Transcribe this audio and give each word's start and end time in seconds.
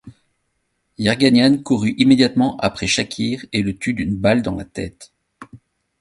Yerganian 0.97 1.61
courut 1.61 1.93
immédiatement 1.99 2.57
après 2.57 2.87
Chakir 2.87 3.45
et 3.53 3.61
le 3.61 3.77
tue 3.77 3.93
d'une 3.93 4.15
balle 4.15 4.41
dans 4.41 4.55
la 4.55 4.65
tête. 4.65 5.13